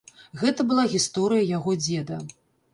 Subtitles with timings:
[0.43, 2.21] Гэта была гісторыя яго дзеда.